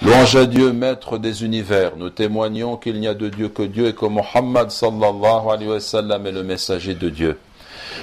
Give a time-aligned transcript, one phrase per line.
[0.00, 1.96] Louange à Dieu, maître des univers.
[1.96, 5.80] Nous témoignons qu'il n'y a de Dieu que Dieu et que Mohammed sallallahu alayhi wa
[5.80, 7.36] sallam est le messager de Dieu.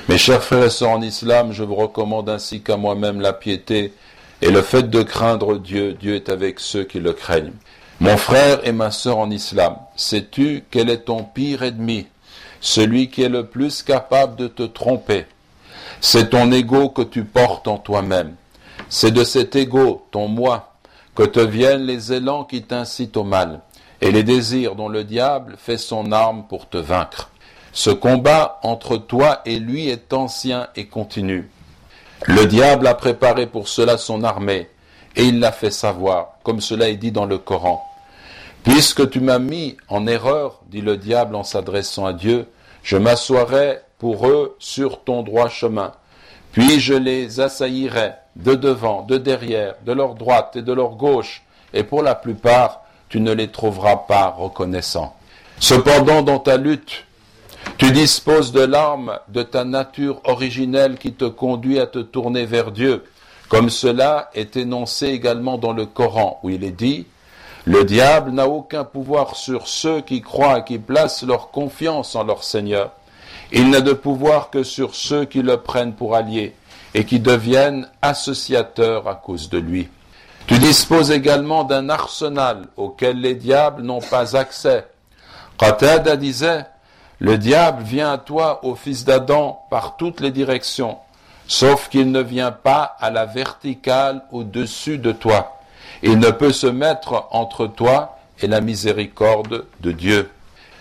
[0.10, 3.94] Mes chers frères et sœurs en islam, je vous recommande ainsi qu'à moi-même la piété
[4.42, 5.94] et le fait de craindre Dieu.
[5.94, 7.54] Dieu est avec ceux qui le craignent.
[8.02, 12.08] Mon frère et ma sœur en islam, sais-tu quel est ton pire ennemi?
[12.60, 15.28] Celui qui est le plus capable de te tromper.
[16.02, 18.36] C'est ton ego que tu portes en toi-même.
[18.90, 20.74] C'est de cet ego, ton moi,
[21.16, 23.62] que te viennent les élans qui t'incitent au mal,
[24.02, 27.30] et les désirs dont le diable fait son arme pour te vaincre.
[27.72, 31.49] Ce combat entre toi et lui est ancien et continu.
[32.25, 34.70] Le diable a préparé pour cela son armée,
[35.16, 37.84] et il l'a fait savoir, comme cela est dit dans le Coran.
[38.63, 42.47] Puisque tu m'as mis en erreur, dit le diable en s'adressant à Dieu,
[42.84, 45.91] je m'assoirai pour eux sur ton droit chemin,
[46.55, 51.44] puis je les assaillirai de devant, de derrière, de leur droite et de leur gauche,
[51.73, 55.14] et pour la plupart, tu ne les trouveras pas reconnaissants.
[55.59, 57.03] Cependant, dans ta lutte,
[57.78, 62.72] tu disposes de l'arme de ta nature originelle qui te conduit à te tourner vers
[62.72, 63.03] Dieu,
[63.50, 67.06] comme cela est énoncé également dans le Coran, où il est dit
[67.66, 72.23] Le diable n'a aucun pouvoir sur ceux qui croient et qui placent leur confiance en
[72.23, 72.92] leur Seigneur.
[73.51, 76.55] Il n'a de pouvoir que sur ceux qui le prennent pour allié
[76.93, 79.89] et qui deviennent associateurs à cause de lui.
[80.47, 84.85] Tu disposes également d'un arsenal auquel les diables n'ont pas accès.
[85.57, 86.66] Qatada disait,
[87.19, 90.97] le diable vient à toi, au fils d'Adam, par toutes les directions,
[91.47, 95.57] sauf qu'il ne vient pas à la verticale au-dessus de toi.
[96.03, 100.29] Il ne peut se mettre entre toi et la miséricorde de Dieu.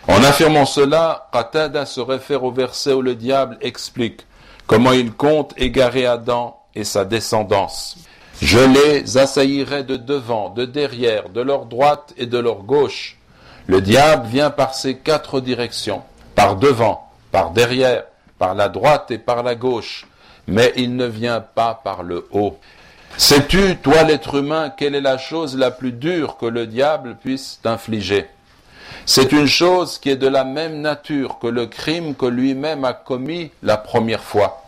[0.06, 4.26] En affirmant cela, Qatada se réfère au verset où le diable explique
[4.66, 7.96] comment il compte égarer Adam et sa descendance.
[8.42, 13.18] Je les assaillirai de devant, de derrière, de leur droite et de leur gauche.
[13.66, 16.02] Le diable vient par ces quatre directions,
[16.34, 18.04] par devant, par derrière,
[18.38, 20.06] par la droite et par la gauche,
[20.46, 22.58] mais il ne vient pas par le haut.
[23.16, 27.60] Sais-tu, toi l'être humain, quelle est la chose la plus dure que le diable puisse
[27.62, 28.26] t'infliger?
[29.06, 32.92] C'est une chose qui est de la même nature que le crime que lui-même a
[32.92, 34.64] commis la première fois.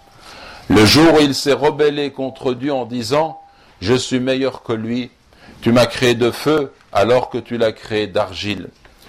[0.69, 3.41] Le jour où il s'est rebellé contre Dieu en disant
[3.81, 5.11] Je suis meilleur que lui,
[5.63, 8.69] tu m'as créé de feu alors que tu l'as créé d'argile.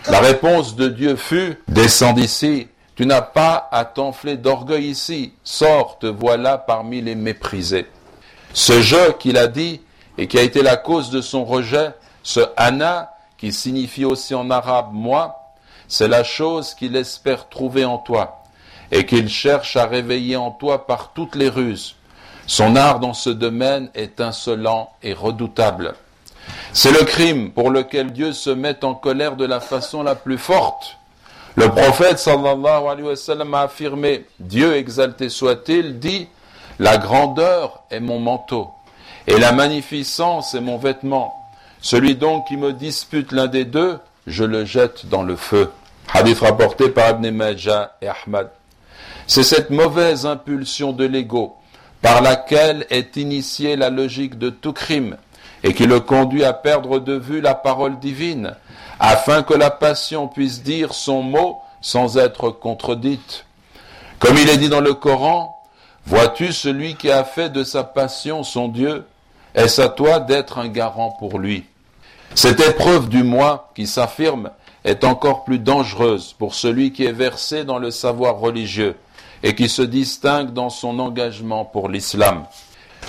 [0.10, 6.00] La réponse de Dieu fut Descends d'ici, tu n'as pas à t'enfler d'orgueil ici, sors,
[6.00, 7.88] te voilà parmi les méprisés.
[8.54, 9.82] Ce je qu'il a dit
[10.18, 11.92] et qui a été la cause de son rejet,
[12.24, 15.54] ce Anna, qui signifie aussi en arabe moi,
[15.88, 18.44] c'est la chose qu'il espère trouver en toi
[18.92, 21.96] et qu'il cherche à réveiller en toi par toutes les ruses.
[22.46, 25.96] Son art dans ce domaine est insolent et redoutable.
[26.72, 30.38] C'est le crime pour lequel Dieu se met en colère de la façon la plus
[30.38, 30.98] forte.
[31.56, 36.28] Le prophète sallallahu alayhi wa sallam a affirmé, Dieu exalté soit-il, dit,
[36.80, 38.70] la grandeur est mon manteau
[39.26, 41.37] et la magnificence est mon vêtement.
[41.82, 45.72] Celui donc qui me dispute l'un des deux, je le jette dans le feu.
[46.14, 48.50] Hadith rapporté par et Ahmad.
[49.28, 51.56] C'est cette mauvaise impulsion de l'ego
[52.02, 55.18] par laquelle est initiée la logique de tout crime
[55.64, 58.56] et qui le conduit à perdre de vue la parole divine,
[59.00, 63.46] afin que la passion puisse dire son mot sans être contredite.
[64.20, 65.62] Comme il est dit dans le Coran,
[66.06, 69.06] vois-tu celui qui a fait de sa passion son Dieu?
[69.58, 71.64] Est-ce à toi d'être un garant pour lui?
[72.36, 74.52] Cette épreuve du moi qui s'affirme
[74.84, 78.96] est encore plus dangereuse pour celui qui est versé dans le savoir religieux
[79.42, 82.44] et qui se distingue dans son engagement pour l'islam.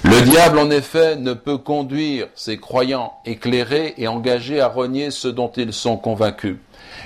[0.04, 5.28] Le diable, en effet, ne peut conduire ses croyants éclairés et engagés à renier ce
[5.28, 6.56] dont ils sont convaincus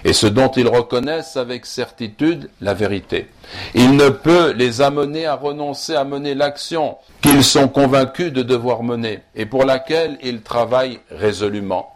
[0.04, 3.28] et ce dont ils reconnaissent avec certitude la vérité.
[3.74, 8.82] Il ne peut les amener à renoncer à mener l'action qu'ils sont convaincus de devoir
[8.82, 11.94] mener et pour laquelle ils travaillent résolument.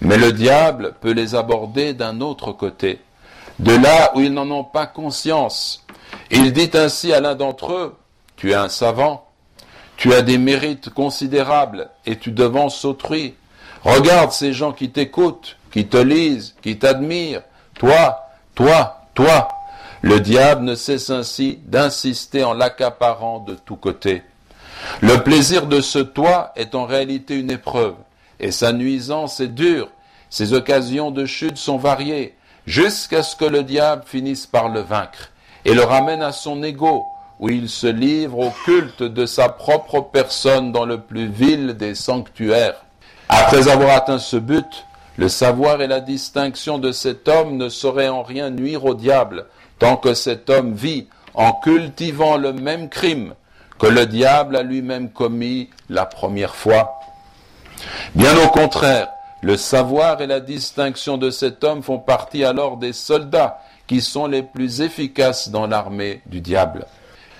[0.00, 3.00] Mais le diable peut les aborder d'un autre côté,
[3.58, 5.84] de là où ils n'en ont pas conscience,
[6.30, 7.96] il dit ainsi à l'un d'entre eux,
[8.36, 9.25] tu es un savant,
[9.96, 13.34] tu as des mérites considérables et tu devances autrui.
[13.82, 17.42] Regarde ces gens qui t'écoutent, qui te lisent, qui t'admirent.
[17.74, 18.18] Toi,
[18.54, 19.48] toi, toi.
[20.02, 24.22] Le diable ne cesse ainsi d'insister en l'accaparant de tous côtés.
[25.00, 27.96] Le plaisir de ce toi est en réalité une épreuve,
[28.38, 29.88] et sa nuisance est dure.
[30.28, 32.34] Ses occasions de chute sont variées,
[32.66, 35.30] jusqu'à ce que le diable finisse par le vaincre
[35.64, 37.04] et le ramène à son ego,
[37.38, 41.94] où il se livre au culte de sa propre personne dans le plus vil des
[41.94, 42.84] sanctuaires.
[43.28, 44.86] Après avoir atteint ce but,
[45.16, 49.46] le savoir et la distinction de cet homme ne sauraient en rien nuire au diable,
[49.78, 53.34] tant que cet homme vit en cultivant le même crime
[53.78, 56.98] que le diable a lui-même commis la première fois.
[58.14, 59.08] Bien au contraire,
[59.42, 64.26] le savoir et la distinction de cet homme font partie alors des soldats qui sont
[64.26, 66.86] les plus efficaces dans l'armée du diable.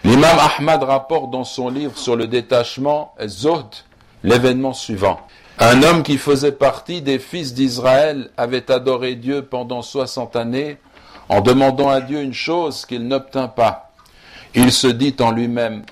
[0.06, 3.66] L'imam Ahmad rapporte dans son livre sur le détachement Zohd
[4.22, 5.18] l'événement suivant.
[5.58, 10.76] Un homme qui faisait partie des fils d'Israël avait adoré Dieu pendant soixante années
[11.28, 13.90] en demandant à Dieu une chose qu'il n'obtint pas.
[14.54, 15.82] Il se dit en lui-même,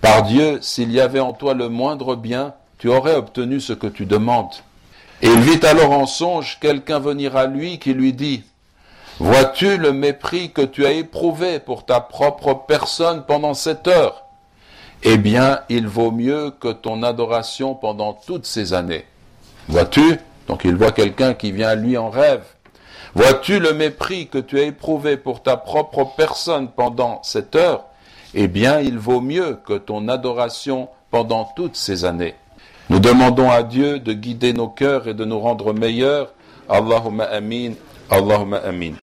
[0.00, 3.86] Par Dieu, s'il y avait en toi le moindre bien, tu aurais obtenu ce que
[3.86, 4.54] tu demandes.
[5.20, 8.44] Et il vit alors en songe quelqu'un venir à lui qui lui dit,
[9.18, 14.24] Vois-tu le mépris que tu as éprouvé pour ta propre personne pendant cette heure?
[15.04, 19.04] Eh bien, il vaut mieux que ton adoration pendant toutes ces années.
[19.68, 20.18] Vois-tu?
[20.48, 22.44] Donc il voit quelqu'un qui vient à lui en rêve.
[23.14, 27.84] Vois-tu le mépris que tu as éprouvé pour ta propre personne pendant cette heure?
[28.34, 32.34] Eh bien, il vaut mieux que ton adoration pendant toutes ces années.
[32.88, 36.32] Nous demandons à Dieu de guider nos cœurs et de nous rendre meilleurs.
[36.68, 37.72] Allahumma amin.
[38.10, 38.98] Allahumma amin.